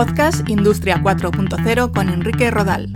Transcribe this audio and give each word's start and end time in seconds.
Podcast 0.00 0.48
Industria 0.48 1.02
4.0 1.02 1.92
con 1.92 2.08
Enrique 2.08 2.50
Rodal. 2.50 2.90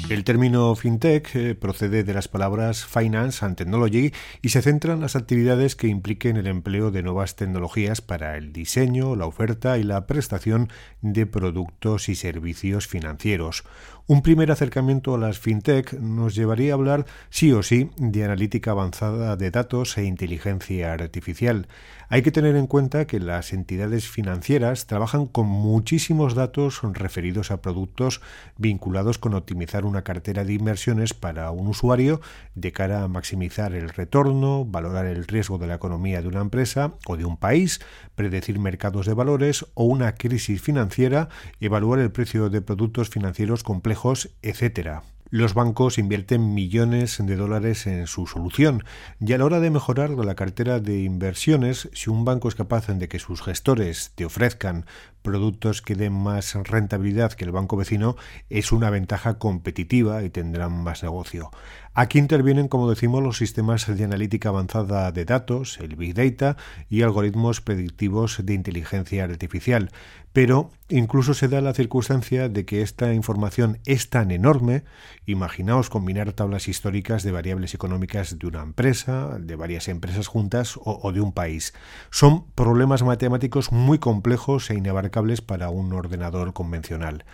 El 0.10 0.24
término 0.24 0.76
fintech 0.76 1.36
eh, 1.36 1.56
procede 1.56 2.04
de 2.04 2.14
las 2.14 2.28
palabras 2.28 2.86
finance 2.86 3.44
and 3.44 3.58
technology 3.58 4.14
y 4.44 4.50
se 4.50 4.62
centra 4.62 4.94
en 4.94 5.02
las 5.02 5.16
actividades 5.16 5.76
que 5.76 5.88
impliquen 5.88 6.38
el 6.38 6.46
empleo 6.46 6.92
de 6.92 7.02
nuevas 7.02 7.36
tecnologías 7.36 8.02
para 8.02 8.38
el 8.38 8.54
diseño, 8.54 9.16
la 9.16 9.26
oferta 9.26 9.80
y 9.80 9.84
la 9.84 10.06
prestación 10.06 10.70
de 11.02 11.26
productos 11.26 12.10
y 12.10 12.16
servicios 12.16 12.88
financieros. 12.88 13.64
Un 14.10 14.22
primer 14.22 14.52
acercamiento 14.52 15.16
a 15.16 15.18
las 15.18 15.40
fintech 15.40 15.92
nos 16.00 16.34
llevaría 16.34 16.72
a 16.72 16.76
hablar 16.76 17.06
sí 17.30 17.52
o 17.52 17.62
sí 17.62 17.90
de 17.98 18.24
analítica 18.24 18.72
avanzada 18.72 19.36
de 19.36 19.52
datos 19.52 19.98
e 19.98 20.06
inteligencia 20.06 20.94
artificial. 20.94 21.68
Hay 22.10 22.22
que 22.22 22.32
tener 22.32 22.56
en 22.56 22.68
cuenta 22.68 23.06
que 23.06 23.20
las 23.20 23.52
entidades 23.52 24.08
financieras 24.08 24.88
trabajan 24.88 25.26
con 25.26 25.46
muchísimos 25.46 26.36
datos 26.36 26.80
referidos 26.82 27.52
a 27.52 27.62
productos 27.62 28.22
vinculados 28.58 29.18
con 29.18 29.34
optimizar 29.34 29.84
una 29.84 30.06
cartera 30.06 30.46
de 30.46 30.54
inversiones 30.54 31.14
para 31.14 31.52
un 31.52 31.68
usuario 31.68 32.22
de 32.56 32.72
cara 32.72 33.04
a 33.04 33.10
maximizar 33.10 33.74
el 33.74 33.90
retorno, 33.90 34.64
valorar 34.64 35.06
el 35.06 35.28
riesgo 35.28 35.58
de 35.58 35.68
la 35.68 35.76
economía 35.76 36.22
de 36.22 36.30
una 36.30 36.40
empresa 36.40 36.94
o 37.08 37.18
de 37.18 37.26
un 37.26 37.36
país, 37.36 37.82
predecir 38.16 38.58
mercados 38.58 39.06
de 39.06 39.14
valores 39.14 39.66
o 39.74 39.84
una 39.84 40.16
crisis 40.16 40.62
financiera, 40.62 41.28
evaluar 41.60 42.00
el 42.00 42.14
precio 42.14 42.50
de 42.50 42.62
productos 42.62 43.10
financieros 43.10 43.64
complejos, 43.64 44.30
etc. 44.44 45.02
Los 45.30 45.54
bancos 45.54 45.98
invierten 45.98 46.54
millones 46.54 47.18
de 47.20 47.36
dólares 47.36 47.86
en 47.86 48.08
su 48.08 48.28
solución 48.28 48.86
y 49.20 49.34
a 49.34 49.38
la 49.38 49.44
hora 49.44 49.60
de 49.60 49.70
mejorar 49.70 50.12
la 50.12 50.36
cartera 50.36 50.80
de 50.80 51.02
inversiones, 51.02 51.90
si 51.92 52.10
un 52.10 52.24
banco 52.24 52.48
es 52.48 52.56
capaz 52.56 52.88
de 52.88 53.10
que 53.10 53.20
sus 53.20 53.42
gestores 53.42 54.14
te 54.16 54.24
ofrezcan 54.24 54.86
productos 55.24 55.82
que 55.82 55.96
den 55.96 56.14
más 56.14 56.56
rentabilidad 56.56 57.34
que 57.34 57.44
el 57.44 57.52
banco 57.52 57.76
vecino, 57.76 58.16
es 58.50 58.72
una 58.72 58.90
ventaja 58.90 59.38
competitiva 59.38 60.24
y 60.24 60.30
tendrán 60.30 60.72
más 60.82 61.04
negocio. 61.04 61.52
Aquí 62.00 62.20
intervienen, 62.20 62.68
como 62.68 62.92
decimos, 62.92 63.24
los 63.24 63.40
sistemas 63.40 63.88
de 63.88 64.04
analítica 64.04 64.50
avanzada 64.50 65.12
de 65.12 65.26
datos, 65.26 65.80
el 65.80 65.96
Big 65.96 66.14
Data 66.14 66.56
y 66.92 67.02
algoritmos 67.02 67.60
predictivos 67.60 68.46
de 68.46 68.54
inteligencia 68.54 69.24
artificial. 69.24 69.90
Pero 70.32 70.70
incluso 70.90 71.34
se 71.34 71.48
da 71.48 71.60
la 71.60 71.74
circunstancia 71.74 72.50
de 72.50 72.66
que 72.66 72.84
esta 72.84 73.16
información 73.16 73.80
es 73.88 74.12
tan 74.12 74.30
enorme, 74.30 74.84
imaginaos 75.26 75.90
combinar 75.90 76.34
tablas 76.34 76.68
históricas 76.68 77.24
de 77.24 77.32
variables 77.32 77.74
económicas 77.74 78.38
de 78.38 78.46
una 78.46 78.62
empresa, 78.62 79.40
de 79.40 79.56
varias 79.56 79.88
empresas 79.88 80.28
juntas 80.28 80.78
o, 80.78 81.00
o 81.02 81.12
de 81.12 81.22
un 81.22 81.32
país. 81.32 81.74
Son 82.12 82.46
problemas 82.52 83.02
matemáticos 83.02 83.72
muy 83.72 83.98
complejos 83.98 84.70
e 84.70 84.76
inabarcables 84.76 85.42
para 85.42 85.72
un 85.72 85.92
ordenador 85.94 86.54
convencional. 86.54 87.26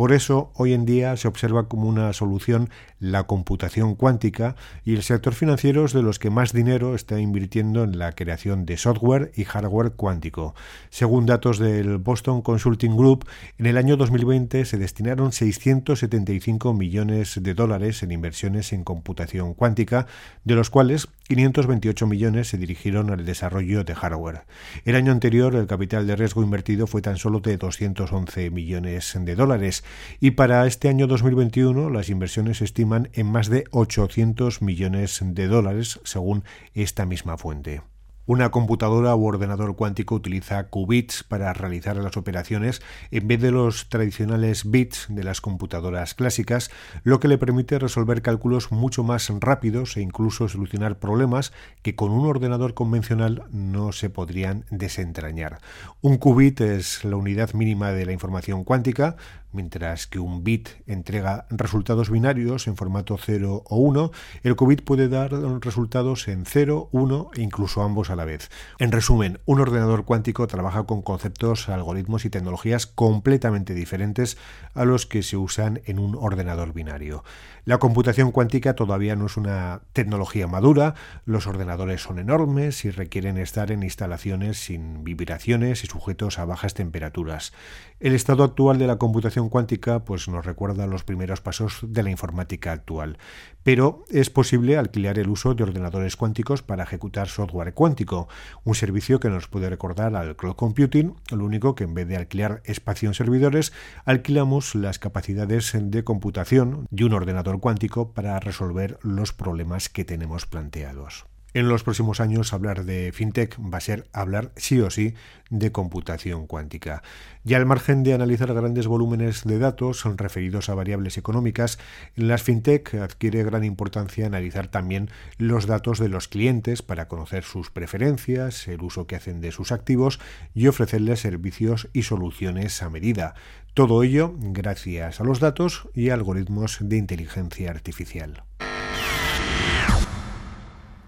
Por 0.00 0.12
eso, 0.12 0.50
hoy 0.54 0.72
en 0.72 0.86
día 0.86 1.14
se 1.18 1.28
observa 1.28 1.68
como 1.68 1.86
una 1.86 2.10
solución 2.14 2.70
la 3.00 3.24
computación 3.24 3.94
cuántica 3.94 4.56
y 4.82 4.94
el 4.94 5.02
sector 5.02 5.34
financiero 5.34 5.84
es 5.84 5.92
de 5.92 6.02
los 6.02 6.18
que 6.18 6.30
más 6.30 6.54
dinero 6.54 6.94
está 6.94 7.20
invirtiendo 7.20 7.84
en 7.84 7.98
la 7.98 8.12
creación 8.12 8.64
de 8.64 8.78
software 8.78 9.30
y 9.36 9.44
hardware 9.44 9.92
cuántico. 9.92 10.54
Según 10.88 11.26
datos 11.26 11.58
del 11.58 11.98
Boston 11.98 12.40
Consulting 12.40 12.96
Group, 12.96 13.26
en 13.58 13.66
el 13.66 13.76
año 13.76 13.98
2020 13.98 14.64
se 14.64 14.78
destinaron 14.78 15.32
675 15.32 16.72
millones 16.72 17.38
de 17.42 17.52
dólares 17.52 18.02
en 18.02 18.12
inversiones 18.12 18.72
en 18.72 18.84
computación 18.84 19.52
cuántica, 19.52 20.06
de 20.44 20.54
los 20.54 20.70
cuales 20.70 21.08
528 21.28 22.06
millones 22.06 22.48
se 22.48 22.56
dirigieron 22.58 23.10
al 23.10 23.24
desarrollo 23.24 23.84
de 23.84 23.94
hardware. 23.94 24.44
El 24.86 24.96
año 24.96 25.12
anterior 25.12 25.54
el 25.54 25.66
capital 25.66 26.06
de 26.06 26.16
riesgo 26.16 26.42
invertido 26.42 26.86
fue 26.86 27.02
tan 27.02 27.18
solo 27.18 27.40
de 27.40 27.58
211 27.58 28.50
millones 28.50 29.14
de 29.14 29.34
dólares 29.36 29.84
y 30.20 30.32
para 30.32 30.66
este 30.66 30.88
año 30.88 31.06
2021 31.06 31.90
las 31.90 32.08
inversiones 32.08 32.58
se 32.58 32.64
estiman 32.64 33.08
en 33.12 33.26
más 33.26 33.48
de 33.48 33.64
800 33.70 34.62
millones 34.62 35.20
de 35.22 35.48
dólares 35.48 36.00
según 36.04 36.44
esta 36.74 37.06
misma 37.06 37.36
fuente. 37.36 37.82
Una 38.30 38.50
computadora 38.50 39.16
u 39.16 39.26
ordenador 39.26 39.74
cuántico 39.74 40.14
utiliza 40.14 40.68
qubits 40.68 41.24
para 41.24 41.52
realizar 41.52 41.96
las 41.96 42.16
operaciones 42.16 42.80
en 43.10 43.26
vez 43.26 43.40
de 43.40 43.50
los 43.50 43.88
tradicionales 43.88 44.70
bits 44.70 45.06
de 45.08 45.24
las 45.24 45.40
computadoras 45.40 46.14
clásicas, 46.14 46.70
lo 47.02 47.18
que 47.18 47.26
le 47.26 47.38
permite 47.38 47.80
resolver 47.80 48.22
cálculos 48.22 48.70
mucho 48.70 49.02
más 49.02 49.32
rápidos 49.40 49.96
e 49.96 50.02
incluso 50.02 50.48
solucionar 50.48 51.00
problemas 51.00 51.52
que 51.82 51.96
con 51.96 52.12
un 52.12 52.24
ordenador 52.24 52.74
convencional 52.74 53.42
no 53.50 53.90
se 53.90 54.10
podrían 54.10 54.64
desentrañar. 54.70 55.58
Un 56.00 56.16
qubit 56.16 56.60
es 56.60 57.04
la 57.04 57.16
unidad 57.16 57.52
mínima 57.54 57.90
de 57.90 58.06
la 58.06 58.12
información 58.12 58.62
cuántica, 58.62 59.16
Mientras 59.52 60.06
que 60.06 60.20
un 60.20 60.44
bit 60.44 60.68
entrega 60.86 61.46
resultados 61.50 62.08
binarios 62.08 62.68
en 62.68 62.76
formato 62.76 63.18
0 63.18 63.64
o 63.66 63.76
1, 63.76 64.12
el 64.44 64.54
qubit 64.54 64.84
puede 64.84 65.08
dar 65.08 65.32
resultados 65.60 66.28
en 66.28 66.44
0, 66.46 66.88
1 66.92 67.30
e 67.34 67.42
incluso 67.42 67.82
ambos 67.82 68.10
a 68.10 68.16
la 68.16 68.24
vez. 68.24 68.48
En 68.78 68.92
resumen, 68.92 69.40
un 69.46 69.60
ordenador 69.60 70.04
cuántico 70.04 70.46
trabaja 70.46 70.84
con 70.84 71.02
conceptos, 71.02 71.68
algoritmos 71.68 72.24
y 72.24 72.30
tecnologías 72.30 72.86
completamente 72.86 73.74
diferentes 73.74 74.38
a 74.74 74.84
los 74.84 75.06
que 75.06 75.24
se 75.24 75.36
usan 75.36 75.80
en 75.84 75.98
un 75.98 76.14
ordenador 76.14 76.72
binario. 76.72 77.24
La 77.64 77.78
computación 77.78 78.30
cuántica 78.30 78.74
todavía 78.74 79.16
no 79.16 79.26
es 79.26 79.36
una 79.36 79.82
tecnología 79.92 80.46
madura, 80.46 80.94
los 81.24 81.46
ordenadores 81.46 82.02
son 82.02 82.18
enormes 82.18 82.84
y 82.84 82.90
requieren 82.90 83.36
estar 83.36 83.72
en 83.72 83.82
instalaciones 83.82 84.58
sin 84.58 85.02
vibraciones 85.02 85.82
y 85.82 85.86
sujetos 85.86 86.38
a 86.38 86.44
bajas 86.44 86.74
temperaturas. 86.74 87.52
El 87.98 88.14
estado 88.14 88.44
actual 88.44 88.78
de 88.78 88.86
la 88.86 88.96
computación 88.96 89.39
cuántica 89.48 90.04
pues 90.04 90.28
nos 90.28 90.44
recuerda 90.44 90.86
los 90.86 91.04
primeros 91.04 91.40
pasos 91.40 91.78
de 91.82 92.02
la 92.02 92.10
informática 92.10 92.72
actual, 92.72 93.18
pero 93.62 94.04
es 94.10 94.30
posible 94.30 94.76
alquilar 94.76 95.18
el 95.18 95.28
uso 95.28 95.54
de 95.54 95.62
ordenadores 95.62 96.16
cuánticos 96.16 96.62
para 96.62 96.84
ejecutar 96.84 97.28
software 97.28 97.74
cuántico, 97.74 98.28
un 98.64 98.74
servicio 98.74 99.20
que 99.20 99.30
nos 99.30 99.48
puede 99.48 99.70
recordar 99.70 100.14
al 100.16 100.36
cloud 100.36 100.56
computing, 100.56 101.14
lo 101.30 101.44
único 101.44 101.74
que 101.74 101.84
en 101.84 101.94
vez 101.94 102.08
de 102.08 102.16
alquilar 102.16 102.62
espacio 102.64 103.08
en 103.08 103.14
servidores, 103.14 103.72
alquilamos 104.04 104.74
las 104.74 104.98
capacidades 104.98 105.72
de 105.74 106.04
computación 106.04 106.86
de 106.90 107.04
un 107.04 107.14
ordenador 107.14 107.60
cuántico 107.60 108.12
para 108.12 108.38
resolver 108.40 108.98
los 109.02 109.32
problemas 109.32 109.88
que 109.88 110.04
tenemos 110.04 110.46
planteados. 110.46 111.29
En 111.52 111.68
los 111.68 111.82
próximos 111.82 112.20
años 112.20 112.52
hablar 112.52 112.84
de 112.84 113.10
fintech 113.12 113.58
va 113.58 113.78
a 113.78 113.80
ser 113.80 114.06
hablar 114.12 114.52
sí 114.54 114.80
o 114.80 114.88
sí 114.88 115.14
de 115.48 115.72
computación 115.72 116.46
cuántica. 116.46 117.02
Ya 117.42 117.56
al 117.56 117.66
margen 117.66 118.04
de 118.04 118.14
analizar 118.14 118.54
grandes 118.54 118.86
volúmenes 118.86 119.42
de 119.42 119.58
datos 119.58 120.04
referidos 120.16 120.68
a 120.68 120.76
variables 120.76 121.18
económicas, 121.18 121.80
las 122.14 122.44
fintech 122.44 122.94
adquiere 122.94 123.42
gran 123.42 123.64
importancia 123.64 124.26
analizar 124.26 124.68
también 124.68 125.10
los 125.38 125.66
datos 125.66 125.98
de 125.98 126.08
los 126.08 126.28
clientes 126.28 126.82
para 126.82 127.08
conocer 127.08 127.42
sus 127.42 127.70
preferencias, 127.70 128.68
el 128.68 128.82
uso 128.82 129.08
que 129.08 129.16
hacen 129.16 129.40
de 129.40 129.50
sus 129.50 129.72
activos 129.72 130.20
y 130.54 130.68
ofrecerles 130.68 131.18
servicios 131.18 131.88
y 131.92 132.02
soluciones 132.02 132.80
a 132.80 132.90
medida. 132.90 133.34
Todo 133.74 134.04
ello 134.04 134.34
gracias 134.38 135.20
a 135.20 135.24
los 135.24 135.40
datos 135.40 135.88
y 135.94 136.10
algoritmos 136.10 136.78
de 136.80 136.96
inteligencia 136.96 137.70
artificial. 137.70 138.44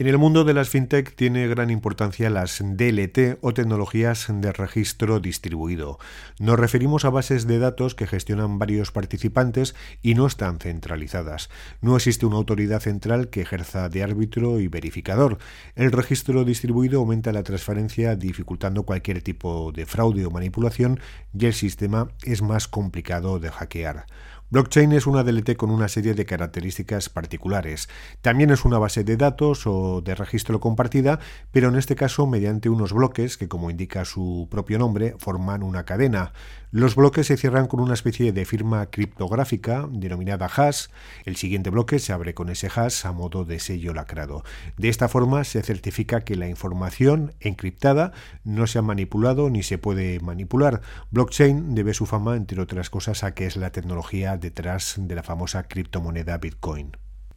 En 0.02 0.08
el 0.08 0.18
mundo 0.18 0.42
de 0.42 0.52
las 0.52 0.68
fintech 0.68 1.14
tiene 1.14 1.46
gran 1.46 1.70
importancia 1.70 2.28
las 2.28 2.58
DLT 2.60 3.38
o 3.40 3.54
tecnologías 3.54 4.26
de 4.28 4.50
registro 4.50 5.20
distribuido. 5.20 6.00
Nos 6.40 6.58
referimos 6.58 7.04
a 7.04 7.10
bases 7.10 7.46
de 7.46 7.60
datos 7.60 7.94
que 7.94 8.08
gestionan 8.08 8.58
varios 8.58 8.90
participantes 8.90 9.76
y 10.02 10.16
no 10.16 10.26
están 10.26 10.58
centralizadas. 10.58 11.50
No 11.82 11.94
existe 11.94 12.26
una 12.26 12.34
autoridad 12.34 12.80
central 12.80 13.30
que 13.30 13.42
ejerza 13.42 13.88
de 13.88 14.02
árbitro 14.02 14.58
y 14.58 14.66
verificador. 14.66 15.38
El 15.76 15.92
registro 15.92 16.44
distribuido 16.44 16.98
aumenta 16.98 17.30
la 17.30 17.44
transparencia 17.44 18.16
dificultando 18.16 18.82
cualquier 18.82 19.22
tipo 19.22 19.70
de 19.70 19.86
fraude 19.86 20.26
o 20.26 20.32
manipulación 20.32 20.98
y 21.32 21.46
el 21.46 21.54
sistema 21.54 22.08
es 22.24 22.42
más 22.42 22.66
complicado 22.66 23.38
de 23.38 23.52
hackear. 23.52 24.06
Blockchain 24.52 24.92
es 24.92 25.06
una 25.06 25.24
DLT 25.24 25.56
con 25.56 25.70
una 25.70 25.88
serie 25.88 26.12
de 26.12 26.26
características 26.26 27.08
particulares. 27.08 27.88
También 28.20 28.50
es 28.50 28.66
una 28.66 28.78
base 28.78 29.02
de 29.02 29.16
datos 29.16 29.66
o 29.66 30.02
de 30.02 30.14
registro 30.14 30.60
compartida, 30.60 31.20
pero 31.52 31.70
en 31.70 31.76
este 31.76 31.96
caso 31.96 32.26
mediante 32.26 32.68
unos 32.68 32.92
bloques 32.92 33.38
que, 33.38 33.48
como 33.48 33.70
indica 33.70 34.04
su 34.04 34.48
propio 34.50 34.78
nombre, 34.78 35.16
forman 35.18 35.62
una 35.62 35.86
cadena. 35.86 36.34
Los 36.70 36.96
bloques 36.96 37.26
se 37.26 37.36
cierran 37.36 37.66
con 37.66 37.80
una 37.80 37.92
especie 37.94 38.32
de 38.32 38.44
firma 38.46 38.86
criptográfica 38.86 39.88
denominada 39.90 40.50
hash. 40.54 40.88
El 41.24 41.36
siguiente 41.36 41.68
bloque 41.68 41.98
se 41.98 42.12
abre 42.14 42.34
con 42.34 42.50
ese 42.50 42.68
hash 42.74 43.06
a 43.06 43.12
modo 43.12 43.46
de 43.46 43.58
sello 43.58 43.92
lacrado. 43.92 44.42
De 44.78 44.88
esta 44.90 45.08
forma 45.08 45.44
se 45.44 45.62
certifica 45.62 46.22
que 46.22 46.34
la 46.34 46.48
información 46.48 47.34
encriptada 47.40 48.12
no 48.44 48.66
se 48.66 48.78
ha 48.78 48.82
manipulado 48.82 49.48
ni 49.48 49.62
se 49.62 49.76
puede 49.78 50.20
manipular. 50.20 50.80
Blockchain 51.10 51.74
debe 51.74 51.92
su 51.94 52.04
fama, 52.04 52.36
entre 52.36 52.60
otras 52.60 52.88
cosas, 52.88 53.22
a 53.22 53.34
que 53.34 53.46
es 53.46 53.56
la 53.56 53.70
tecnología 53.70 54.38
detrás 54.42 54.96
de 54.98 55.14
la 55.14 55.22
famosa 55.22 55.62
criptomoneda 55.62 56.36
Bitcoin. 56.36 56.92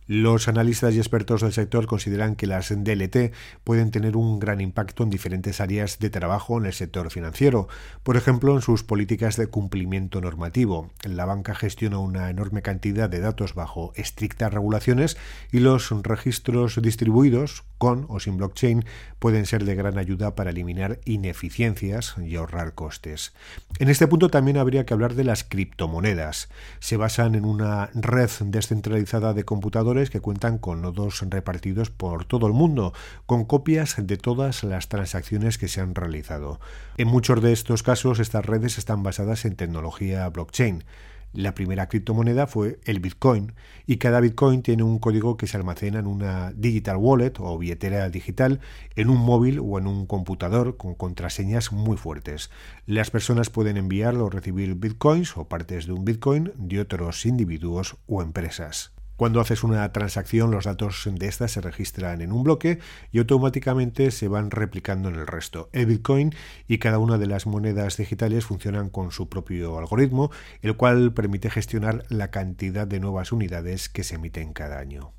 Los 0.08 0.48
analistas 0.48 0.94
y 0.94 1.00
expertos 1.00 1.42
del 1.42 1.52
sector 1.52 1.88
consideran 1.88 2.36
que 2.36 2.46
las 2.46 2.70
DLT 2.70 3.34
pueden 3.64 3.90
tener 3.90 4.16
un 4.16 4.40
gran 4.40 4.62
impacto 4.62 5.02
en 5.02 5.10
diferentes 5.10 5.60
áreas 5.62 5.98
de 5.98 6.12
trabajo 6.12 6.60
en 6.60 6.68
el 6.68 6.74
sector 6.74 7.10
financiero, 7.10 7.68
por 8.04 8.16
ejemplo 8.16 8.54
en 8.54 8.62
sus 8.62 8.84
políticas 8.84 9.36
de 9.36 9.48
cumplimiento 9.48 10.22
normativo. 10.22 10.92
La 11.04 11.26
banca 11.26 11.56
gestiona 11.56 11.98
una 11.98 12.30
enorme 12.30 12.62
cantidad 12.62 13.10
de 13.10 13.20
datos 13.20 13.56
bajo 13.56 13.94
estrictas 13.96 14.54
regulaciones 14.54 15.18
y 15.52 15.60
los 15.60 15.90
registros 16.04 16.80
distribuidos, 16.84 17.64
con 17.78 18.06
o 18.10 18.20
sin 18.20 18.38
blockchain, 18.38 18.86
pueden 19.20 19.46
ser 19.46 19.66
de 19.66 19.76
gran 19.76 19.98
ayuda 19.98 20.36
para 20.36 20.52
eliminar 20.52 21.00
ineficiencias 21.06 22.16
y 22.24 22.36
ahorrar 22.36 22.74
costes. 22.74 23.34
En 23.80 23.90
este 23.90 24.08
punto 24.08 24.30
también 24.30 24.58
habría 24.58 24.86
que 24.86 24.94
hablar 24.94 25.16
de 25.16 25.24
las 25.24 25.44
criptomonedas. 25.44 26.50
Se 26.80 26.98
basan 26.98 27.36
en 27.36 27.46
una 27.46 27.90
red 27.94 28.30
descentralizada 28.42 29.34
de 29.34 29.46
computadores 29.46 30.10
que 30.10 30.22
cuentan 30.22 30.58
con 30.58 30.82
nodos 30.82 31.22
repartidos 31.30 31.90
por 31.90 32.26
todo 32.26 32.48
el 32.48 32.54
mundo, 32.54 32.94
con 33.26 33.46
copias 33.46 33.96
de 33.98 34.18
todas 34.18 34.64
las 34.64 34.90
transacciones 34.90 35.58
que 35.58 35.68
se 35.68 35.82
han 35.82 35.96
realizado. 35.96 36.60
En 36.98 37.08
muchos 37.08 37.42
de 37.42 37.52
estos 37.52 37.84
casos, 37.84 38.20
estas 38.20 38.46
redes 38.46 38.78
están 38.78 39.04
basadas 39.04 39.46
en 39.46 39.56
tecnología 39.56 40.28
blockchain. 40.30 40.84
La 41.36 41.54
primera 41.54 41.90
criptomoneda 41.90 42.48
fue 42.48 42.80
el 42.86 43.02
Bitcoin 43.02 43.52
y 43.86 43.98
cada 43.98 44.22
Bitcoin 44.22 44.62
tiene 44.62 44.84
un 44.84 45.00
código 45.00 45.36
que 45.36 45.48
se 45.48 45.58
almacena 45.58 46.00
en 46.00 46.08
una 46.08 46.54
digital 46.54 46.96
wallet 46.96 47.34
o 47.40 47.58
billetera 47.58 48.10
digital, 48.10 48.62
en 48.96 49.10
un 49.10 49.18
móvil 49.18 49.60
o 49.60 49.78
en 49.78 49.86
un 49.86 50.06
computador 50.06 50.78
con 50.78 50.96
contraseñas 50.96 51.74
muy 51.74 51.98
fuertes. 51.98 52.52
Las 52.86 53.12
personas 53.12 53.50
pueden 53.50 53.76
enviar 53.76 54.16
o 54.16 54.30
recibir 54.30 54.76
Bitcoins 54.76 55.36
o 55.36 55.50
partes 55.50 55.88
de 55.88 55.92
un 55.92 56.06
Bitcoin 56.06 56.54
de 56.56 56.80
otros 56.80 57.26
individuos 57.26 57.98
o 58.08 58.22
empresas. 58.22 58.94
Cuando 59.16 59.40
haces 59.40 59.64
una 59.64 59.92
transacción, 59.94 60.52
los 60.52 60.66
datos 60.66 61.08
de 61.10 61.28
esta 61.28 61.48
se 61.48 61.62
registran 61.62 62.22
en 62.22 62.32
un 62.32 62.44
bloque 62.44 62.80
y 63.12 63.20
automáticamente 63.20 64.12
se 64.12 64.28
van 64.28 64.52
replicando 64.52 65.10
en 65.10 65.16
el 65.16 65.28
resto. 65.28 65.70
El 65.72 65.86
Bitcoin 65.86 66.34
y 66.68 66.80
cada 66.80 67.00
una 67.00 67.18
de 67.18 67.28
las 67.28 67.46
monedas 67.46 67.98
digitales 67.98 68.46
funcionan 68.46 68.90
con 68.90 69.12
su 69.12 69.30
propio 69.30 69.78
algoritmo, 69.80 70.32
el 70.62 70.76
cual 70.76 71.14
permite 71.14 71.50
gestionar 71.50 72.04
la 72.10 72.30
cantidad 72.30 72.88
de 72.88 73.00
nuevas 73.00 73.32
unidades 73.32 73.88
que 73.88 74.04
se 74.04 74.16
emiten 74.16 74.54
cada 74.54 74.80
año. 74.80 75.14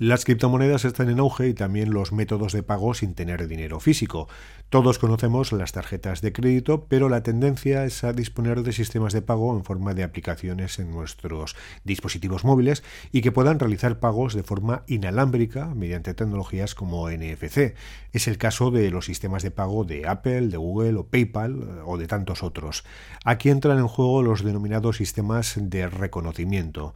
Las 0.00 0.24
criptomonedas 0.24 0.86
están 0.86 1.10
en 1.10 1.18
auge 1.18 1.48
y 1.48 1.52
también 1.52 1.92
los 1.92 2.10
métodos 2.10 2.54
de 2.54 2.62
pago 2.62 2.94
sin 2.94 3.12
tener 3.12 3.46
dinero 3.46 3.80
físico. 3.80 4.28
Todos 4.70 4.98
conocemos 4.98 5.52
las 5.52 5.72
tarjetas 5.72 6.22
de 6.22 6.32
crédito, 6.32 6.86
pero 6.88 7.10
la 7.10 7.22
tendencia 7.22 7.84
es 7.84 8.02
a 8.02 8.14
disponer 8.14 8.62
de 8.62 8.72
sistemas 8.72 9.12
de 9.12 9.20
pago 9.20 9.54
en 9.54 9.62
forma 9.62 9.92
de 9.92 10.02
aplicaciones 10.02 10.78
en 10.78 10.90
nuestros 10.90 11.54
dispositivos 11.84 12.46
móviles 12.46 12.82
y 13.12 13.20
que 13.20 13.30
puedan 13.30 13.58
realizar 13.58 14.00
pagos 14.00 14.32
de 14.32 14.42
forma 14.42 14.84
inalámbrica 14.86 15.66
mediante 15.74 16.14
tecnologías 16.14 16.74
como 16.74 17.10
NFC. 17.10 17.74
Es 18.12 18.26
el 18.26 18.38
caso 18.38 18.70
de 18.70 18.90
los 18.90 19.04
sistemas 19.04 19.42
de 19.42 19.50
pago 19.50 19.84
de 19.84 20.08
Apple, 20.08 20.48
de 20.48 20.56
Google 20.56 20.96
o 20.96 21.08
PayPal 21.08 21.60
eh, 21.60 21.82
o 21.84 21.98
de 21.98 22.06
tantos 22.06 22.42
otros. 22.42 22.84
Aquí 23.26 23.50
entran 23.50 23.76
en 23.76 23.86
juego 23.86 24.22
los 24.22 24.42
denominados 24.44 24.96
sistemas 24.96 25.56
de 25.60 25.90
reconocimiento. 25.90 26.94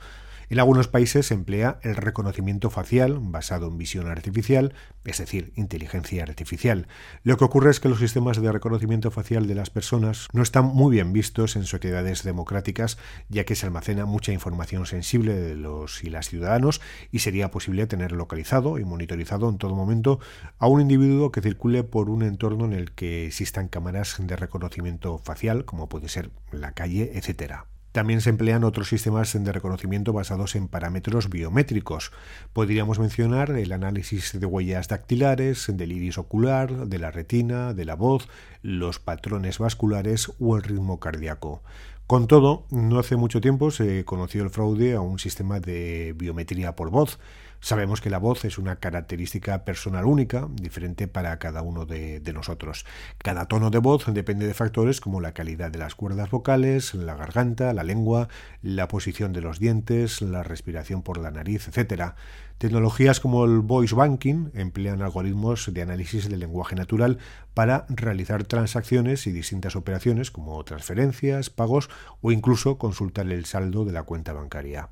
En 0.50 0.58
algunos 0.58 0.88
países 0.88 1.26
se 1.26 1.34
emplea 1.34 1.78
el 1.82 1.96
reconocimiento 1.96 2.70
facial 2.70 3.18
basado 3.20 3.68
en 3.68 3.78
visión 3.78 4.08
artificial, 4.08 4.74
es 5.04 5.18
decir, 5.18 5.52
inteligencia 5.56 6.22
artificial. 6.22 6.86
Lo 7.22 7.36
que 7.36 7.44
ocurre 7.44 7.70
es 7.70 7.80
que 7.80 7.88
los 7.88 7.98
sistemas 7.98 8.40
de 8.40 8.52
reconocimiento 8.52 9.10
facial 9.10 9.46
de 9.46 9.54
las 9.54 9.70
personas 9.70 10.28
no 10.32 10.42
están 10.42 10.66
muy 10.66 10.92
bien 10.92 11.12
vistos 11.12 11.56
en 11.56 11.64
sociedades 11.64 12.22
democráticas, 12.22 12.98
ya 13.28 13.44
que 13.44 13.54
se 13.54 13.66
almacena 13.66 14.06
mucha 14.06 14.32
información 14.32 14.86
sensible 14.86 15.34
de 15.34 15.54
los 15.54 16.04
y 16.04 16.10
las 16.10 16.28
ciudadanos 16.28 16.80
y 17.10 17.20
sería 17.20 17.50
posible 17.50 17.86
tener 17.86 18.12
localizado 18.12 18.78
y 18.78 18.84
monitorizado 18.84 19.48
en 19.48 19.58
todo 19.58 19.74
momento 19.74 20.20
a 20.58 20.66
un 20.66 20.80
individuo 20.80 21.32
que 21.32 21.42
circule 21.42 21.84
por 21.84 22.10
un 22.10 22.22
entorno 22.22 22.64
en 22.64 22.72
el 22.72 22.92
que 22.92 23.26
existan 23.26 23.68
cámaras 23.68 24.16
de 24.18 24.36
reconocimiento 24.36 25.18
facial, 25.18 25.64
como 25.64 25.88
puede 25.88 26.08
ser 26.08 26.30
la 26.52 26.72
calle, 26.72 27.12
etcétera. 27.14 27.66
También 27.94 28.20
se 28.20 28.30
emplean 28.30 28.64
otros 28.64 28.88
sistemas 28.88 29.32
de 29.32 29.52
reconocimiento 29.52 30.12
basados 30.12 30.56
en 30.56 30.66
parámetros 30.66 31.30
biométricos. 31.30 32.10
Podríamos 32.52 32.98
mencionar 32.98 33.52
el 33.52 33.70
análisis 33.70 34.32
de 34.40 34.44
huellas 34.44 34.88
dactilares, 34.88 35.66
del 35.72 35.92
iris 35.92 36.18
ocular, 36.18 36.88
de 36.88 36.98
la 36.98 37.12
retina, 37.12 37.72
de 37.72 37.84
la 37.84 37.94
voz, 37.94 38.26
los 38.62 38.98
patrones 38.98 39.60
vasculares 39.60 40.32
o 40.40 40.56
el 40.56 40.64
ritmo 40.64 40.98
cardíaco. 40.98 41.62
Con 42.08 42.26
todo, 42.26 42.66
no 42.72 42.98
hace 42.98 43.14
mucho 43.14 43.40
tiempo 43.40 43.70
se 43.70 44.04
conoció 44.04 44.42
el 44.42 44.50
fraude 44.50 44.94
a 44.94 45.00
un 45.00 45.20
sistema 45.20 45.60
de 45.60 46.14
biometría 46.18 46.74
por 46.74 46.90
voz. 46.90 47.20
Sabemos 47.64 48.02
que 48.02 48.10
la 48.10 48.18
voz 48.18 48.44
es 48.44 48.58
una 48.58 48.76
característica 48.76 49.64
personal 49.64 50.04
única, 50.04 50.48
diferente 50.52 51.08
para 51.08 51.38
cada 51.38 51.62
uno 51.62 51.86
de, 51.86 52.20
nosotros. 52.34 52.84
Cada 53.16 53.48
tono 53.48 53.70
de 53.70 53.78
voz 53.78 54.04
depende 54.12 54.46
de 54.46 54.52
factores 54.52 55.00
como 55.00 55.22
la 55.22 55.32
calidad 55.32 55.70
de 55.70 55.78
las 55.78 55.94
cuerdas 55.94 56.30
vocales, 56.30 56.92
la 56.92 57.14
garganta, 57.14 57.72
la 57.72 57.82
lengua, 57.82 58.28
la 58.60 58.86
posición 58.86 59.32
de 59.32 59.40
los 59.40 59.60
dientes, 59.60 60.20
la 60.20 60.42
respiración 60.42 61.02
por 61.02 61.16
la 61.16 61.30
nariz, 61.30 61.66
etc. 61.66 62.12
Tecnologías 62.58 63.18
como 63.18 63.44
el 63.44 63.60
voice 63.60 63.96
banking 63.96 64.50
emplean 64.54 65.02
algoritmos 65.02 65.74
de 65.74 65.82
análisis 65.82 66.28
del 66.28 66.38
lenguaje 66.38 66.76
natural 66.76 67.18
para 67.52 67.84
realizar 67.88 68.44
transacciones 68.44 69.26
y 69.26 69.32
distintas 69.32 69.74
operaciones 69.76 70.30
como 70.30 70.62
transferencias, 70.64 71.50
pagos 71.50 71.90
o 72.20 72.30
incluso 72.30 72.78
consultar 72.78 73.30
el 73.30 73.44
saldo 73.44 73.84
de 73.84 73.92
la 73.92 74.04
cuenta 74.04 74.32
bancaria. 74.32 74.88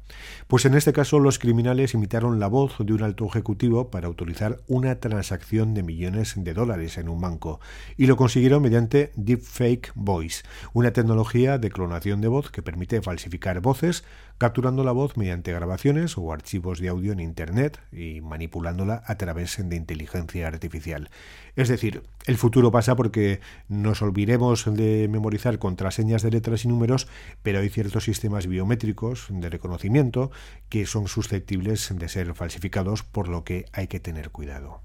Pues 0.48 0.64
en 0.64 0.74
este 0.74 0.92
caso 0.92 1.20
los 1.20 1.38
criminales 1.38 1.94
imitaron 1.94 2.40
la 2.40 2.48
voz 2.48 2.74
de 2.78 2.92
un 2.92 3.02
alto 3.02 3.26
ejecutivo 3.26 3.90
para 3.90 4.08
autorizar 4.08 4.58
una 4.66 4.96
transacción 4.96 5.72
de 5.72 5.84
millones 5.84 6.34
de 6.36 6.54
dólares 6.54 6.98
en 6.98 7.08
un 7.08 7.20
banco 7.20 7.60
y 7.96 8.06
lo 8.06 8.16
consiguieron 8.16 8.62
mediante 8.62 9.12
Deepfake 9.14 9.92
Voice, 9.94 10.42
una 10.72 10.92
tecnología 10.92 11.58
de 11.58 11.70
clonación 11.70 12.20
de 12.20 12.28
voz 12.28 12.50
que 12.50 12.62
permite 12.62 13.02
falsificar 13.02 13.60
voces 13.60 14.04
capturando 14.38 14.82
la 14.82 14.92
voz 14.92 15.16
mediante 15.16 15.52
grabaciones 15.52 16.18
o 16.18 16.32
archivos 16.32 16.80
de 16.80 16.88
audio 16.88 17.12
en 17.12 17.20
Internet 17.20 17.51
y 17.92 18.20
manipulándola 18.20 19.02
a 19.06 19.16
través 19.16 19.56
de 19.58 19.76
inteligencia 19.76 20.46
artificial. 20.48 21.10
Es 21.56 21.68
decir, 21.68 22.02
el 22.26 22.36
futuro 22.36 22.70
pasa 22.70 22.96
porque 22.96 23.40
nos 23.68 24.02
olvidemos 24.02 24.64
de 24.66 25.08
memorizar 25.08 25.58
contraseñas 25.58 26.22
de 26.22 26.30
letras 26.30 26.64
y 26.64 26.68
números, 26.68 27.08
pero 27.42 27.60
hay 27.60 27.68
ciertos 27.68 28.04
sistemas 28.04 28.46
biométricos 28.46 29.26
de 29.28 29.50
reconocimiento 29.50 30.30
que 30.68 30.86
son 30.86 31.08
susceptibles 31.08 31.92
de 31.96 32.08
ser 32.08 32.34
falsificados, 32.34 33.02
por 33.02 33.28
lo 33.28 33.44
que 33.44 33.66
hay 33.72 33.86
que 33.86 34.00
tener 34.00 34.30
cuidado. 34.30 34.80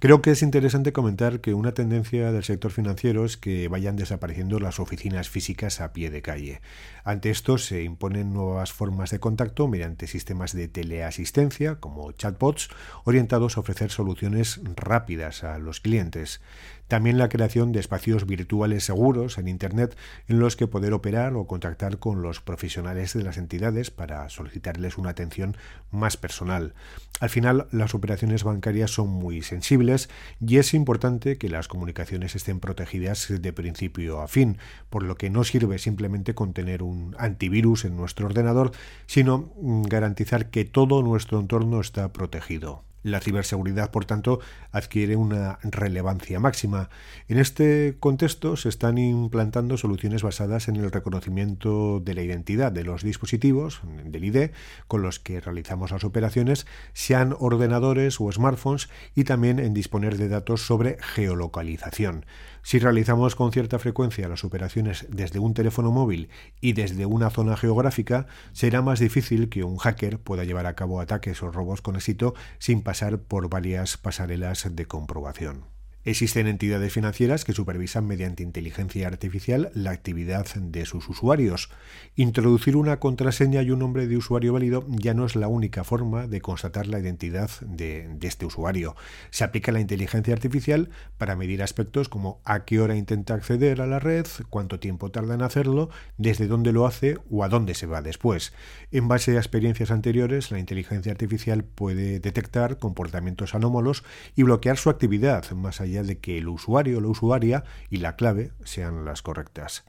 Creo 0.00 0.22
que 0.22 0.30
es 0.30 0.42
interesante 0.42 0.92
comentar 0.92 1.40
que 1.40 1.54
una 1.54 1.72
tendencia 1.72 2.30
del 2.30 2.44
sector 2.44 2.70
financiero 2.70 3.24
es 3.24 3.36
que 3.36 3.66
vayan 3.66 3.96
desapareciendo 3.96 4.60
las 4.60 4.78
oficinas 4.78 5.28
físicas 5.28 5.80
a 5.80 5.92
pie 5.92 6.08
de 6.08 6.22
calle. 6.22 6.60
Ante 7.02 7.30
esto 7.30 7.58
se 7.58 7.82
imponen 7.82 8.32
nuevas 8.32 8.72
formas 8.72 9.10
de 9.10 9.18
contacto 9.18 9.66
mediante 9.66 10.06
sistemas 10.06 10.52
de 10.52 10.68
teleasistencia 10.68 11.80
como 11.80 12.12
chatbots 12.12 12.68
orientados 13.02 13.56
a 13.56 13.60
ofrecer 13.60 13.90
soluciones 13.90 14.60
rápidas 14.76 15.42
a 15.42 15.58
los 15.58 15.80
clientes. 15.80 16.40
También 16.88 17.18
la 17.18 17.28
creación 17.28 17.70
de 17.72 17.80
espacios 17.80 18.26
virtuales 18.26 18.84
seguros 18.84 19.38
en 19.38 19.46
Internet 19.46 19.96
en 20.26 20.40
los 20.40 20.56
que 20.56 20.66
poder 20.66 20.94
operar 20.94 21.34
o 21.34 21.46
contactar 21.46 21.98
con 21.98 22.22
los 22.22 22.40
profesionales 22.40 23.12
de 23.12 23.22
las 23.22 23.36
entidades 23.36 23.90
para 23.90 24.28
solicitarles 24.30 24.98
una 24.98 25.10
atención 25.10 25.56
más 25.90 26.16
personal. 26.16 26.74
Al 27.20 27.30
final, 27.30 27.66
las 27.72 27.94
operaciones 27.94 28.42
bancarias 28.42 28.90
son 28.90 29.08
muy 29.08 29.42
sensibles 29.42 30.08
y 30.40 30.56
es 30.56 30.72
importante 30.72 31.36
que 31.36 31.48
las 31.48 31.68
comunicaciones 31.68 32.34
estén 32.34 32.58
protegidas 32.58 33.28
de 33.28 33.52
principio 33.52 34.20
a 34.20 34.28
fin, 34.28 34.56
por 34.88 35.02
lo 35.02 35.16
que 35.16 35.28
no 35.28 35.44
sirve 35.44 35.78
simplemente 35.78 36.34
con 36.34 36.52
tener 36.54 36.82
un 36.82 37.14
antivirus 37.18 37.84
en 37.84 37.96
nuestro 37.96 38.26
ordenador, 38.26 38.72
sino 39.06 39.52
garantizar 39.58 40.50
que 40.50 40.64
todo 40.64 41.02
nuestro 41.02 41.38
entorno 41.40 41.80
está 41.80 42.12
protegido. 42.12 42.87
La 43.02 43.20
ciberseguridad, 43.20 43.90
por 43.90 44.04
tanto, 44.04 44.40
adquiere 44.72 45.16
una 45.16 45.58
relevancia 45.62 46.40
máxima. 46.40 46.90
En 47.28 47.38
este 47.38 47.96
contexto 48.00 48.56
se 48.56 48.68
están 48.68 48.98
implantando 48.98 49.76
soluciones 49.76 50.22
basadas 50.22 50.68
en 50.68 50.76
el 50.76 50.90
reconocimiento 50.90 52.00
de 52.00 52.14
la 52.14 52.22
identidad 52.22 52.72
de 52.72 52.84
los 52.84 53.02
dispositivos, 53.02 53.80
del 54.04 54.24
ID, 54.24 54.50
con 54.88 55.02
los 55.02 55.20
que 55.20 55.40
realizamos 55.40 55.92
las 55.92 56.04
operaciones, 56.04 56.66
sean 56.92 57.36
ordenadores 57.38 58.20
o 58.20 58.30
smartphones, 58.32 58.88
y 59.14 59.24
también 59.24 59.58
en 59.58 59.74
disponer 59.74 60.16
de 60.16 60.28
datos 60.28 60.66
sobre 60.66 60.96
geolocalización. 61.00 62.26
Si 62.68 62.78
realizamos 62.78 63.34
con 63.34 63.50
cierta 63.50 63.78
frecuencia 63.78 64.28
las 64.28 64.44
operaciones 64.44 65.06
desde 65.08 65.38
un 65.38 65.54
teléfono 65.54 65.90
móvil 65.90 66.28
y 66.60 66.74
desde 66.74 67.06
una 67.06 67.30
zona 67.30 67.56
geográfica, 67.56 68.26
será 68.52 68.82
más 68.82 68.98
difícil 68.98 69.48
que 69.48 69.64
un 69.64 69.78
hacker 69.78 70.18
pueda 70.18 70.44
llevar 70.44 70.66
a 70.66 70.74
cabo 70.74 71.00
ataques 71.00 71.42
o 71.42 71.50
robos 71.50 71.80
con 71.80 71.96
éxito 71.96 72.34
sin 72.58 72.82
pasar 72.82 73.20
por 73.20 73.48
varias 73.48 73.96
pasarelas 73.96 74.76
de 74.76 74.84
comprobación. 74.84 75.77
Existen 76.08 76.46
entidades 76.46 76.90
financieras 76.90 77.44
que 77.44 77.52
supervisan 77.52 78.06
mediante 78.06 78.42
inteligencia 78.42 79.06
artificial 79.06 79.70
la 79.74 79.90
actividad 79.90 80.46
de 80.54 80.86
sus 80.86 81.06
usuarios. 81.10 81.68
Introducir 82.16 82.76
una 82.76 82.98
contraseña 82.98 83.60
y 83.60 83.72
un 83.72 83.80
nombre 83.80 84.06
de 84.06 84.16
usuario 84.16 84.54
válido 84.54 84.86
ya 84.88 85.12
no 85.12 85.26
es 85.26 85.36
la 85.36 85.48
única 85.48 85.84
forma 85.84 86.26
de 86.26 86.40
constatar 86.40 86.86
la 86.86 86.98
identidad 86.98 87.50
de, 87.60 88.08
este 88.22 88.46
usuario. 88.46 88.96
Se 89.28 89.44
aplica 89.44 89.70
la 89.70 89.80
inteligencia 89.80 90.32
artificial 90.32 90.88
para 91.18 91.36
medir 91.36 91.62
aspectos 91.62 92.08
como 92.08 92.40
a 92.42 92.64
qué 92.64 92.80
hora 92.80 92.96
intenta 92.96 93.34
acceder 93.34 93.82
a 93.82 93.86
la 93.86 93.98
red, 93.98 94.26
cuánto 94.48 94.80
tiempo 94.80 95.10
tarda 95.10 95.34
en 95.34 95.42
hacerlo, 95.42 95.90
desde 96.16 96.46
dónde 96.46 96.72
lo 96.72 96.86
hace 96.86 97.18
o 97.30 97.44
a 97.44 97.50
dónde 97.50 97.74
se 97.74 97.84
va 97.84 98.00
después. 98.00 98.54
En 98.92 99.08
base 99.08 99.36
a 99.36 99.40
experiencias 99.40 99.90
anteriores, 99.90 100.52
la 100.52 100.58
inteligencia 100.58 101.12
artificial 101.12 101.64
puede 101.64 102.18
detectar 102.18 102.78
comportamientos 102.78 103.54
anómalos 103.54 104.04
y 104.36 104.44
bloquear 104.44 104.78
su 104.78 104.88
actividad 104.88 105.50
más 105.50 105.82
allá 105.82 105.97
de 106.02 106.18
que 106.18 106.38
el 106.38 106.48
usuario 106.48 106.98
o 106.98 107.00
la 107.00 107.08
usuaria 107.08 107.64
y 107.90 107.98
la 107.98 108.16
clave 108.16 108.52
sean 108.64 109.04
las 109.04 109.22
correctas. 109.22 109.84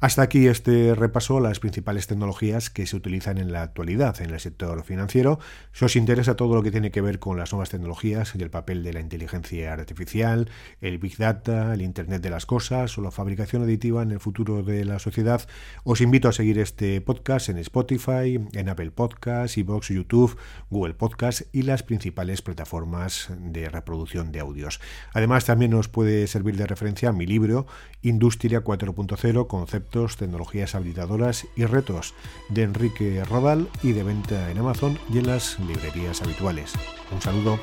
Hasta 0.00 0.22
aquí 0.22 0.46
este 0.46 0.94
repaso 0.94 1.38
a 1.38 1.40
las 1.40 1.60
principales 1.60 2.06
tecnologías 2.06 2.70
que 2.70 2.86
se 2.86 2.96
utilizan 2.96 3.38
en 3.38 3.52
la 3.52 3.62
actualidad 3.62 4.20
en 4.20 4.30
el 4.30 4.40
sector 4.40 4.84
financiero. 4.84 5.38
Si 5.72 5.84
os 5.84 5.96
interesa 5.96 6.36
todo 6.36 6.54
lo 6.54 6.62
que 6.62 6.70
tiene 6.70 6.90
que 6.90 7.00
ver 7.00 7.18
con 7.18 7.36
las 7.36 7.52
nuevas 7.52 7.70
tecnologías 7.70 8.34
y 8.34 8.42
el 8.42 8.50
papel 8.50 8.82
de 8.82 8.92
la 8.92 9.00
inteligencia 9.00 9.72
artificial, 9.72 10.50
el 10.80 10.98
Big 10.98 11.16
Data, 11.16 11.74
el 11.74 11.82
Internet 11.82 12.22
de 12.22 12.30
las 12.30 12.46
Cosas 12.46 12.96
o 12.98 13.02
la 13.02 13.10
fabricación 13.10 13.62
aditiva 13.62 14.02
en 14.02 14.12
el 14.12 14.20
futuro 14.20 14.62
de 14.62 14.84
la 14.84 14.98
sociedad, 14.98 15.48
os 15.84 16.00
invito 16.00 16.28
a 16.28 16.32
seguir 16.32 16.58
este 16.58 17.00
podcast 17.00 17.48
en 17.48 17.58
Spotify, 17.58 18.40
en 18.52 18.68
Apple 18.68 18.90
Podcasts, 18.90 19.58
Evox, 19.58 19.88
YouTube, 19.88 20.38
Google 20.70 20.94
Podcasts 20.94 21.46
y 21.52 21.62
las 21.62 21.82
principales 21.82 22.42
plataformas 22.42 23.30
de 23.38 23.68
reproducción 23.68 24.32
de 24.32 24.40
audios. 24.40 24.80
Además, 25.12 25.44
también 25.48 25.70
nos 25.70 25.88
puede 25.88 26.26
servir 26.26 26.58
de 26.58 26.66
referencia 26.66 27.10
mi 27.10 27.24
libro 27.24 27.66
Industria 28.02 28.62
4.0, 28.62 29.46
conceptos, 29.46 30.18
tecnologías 30.18 30.74
habilitadoras 30.74 31.46
y 31.56 31.64
retos 31.64 32.12
de 32.50 32.64
Enrique 32.64 33.24
Rodal 33.24 33.66
y 33.82 33.92
de 33.92 34.02
venta 34.02 34.50
en 34.50 34.58
Amazon 34.58 34.98
y 35.10 35.16
en 35.16 35.28
las 35.28 35.58
librerías 35.60 36.20
habituales. 36.20 36.74
Un 37.10 37.22
saludo. 37.22 37.58